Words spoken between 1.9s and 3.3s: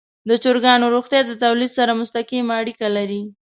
مستقیمه اړیکه لري.